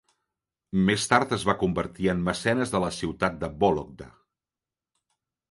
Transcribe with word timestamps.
Més 0.85 1.03
tard 1.11 1.35
es 1.37 1.45
va 1.49 1.55
convertir 1.63 2.09
en 2.15 2.23
mecenes 2.31 2.73
de 2.77 2.83
la 2.85 2.91
ciutat 3.01 3.39
de 3.45 3.51
Vólogda. 3.61 4.09